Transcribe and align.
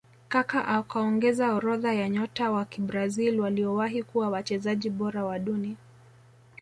Kaka 0.29 0.67
akaongeza 0.67 1.53
orodha 1.55 1.93
ya 1.93 2.09
nyota 2.09 2.51
wa 2.51 2.65
kibrazil 2.65 3.39
waliowahi 3.39 4.03
kuwa 4.03 4.29
wachezaji 4.29 4.89
bora 4.89 5.25
wa 5.25 5.39
duni 5.39 5.77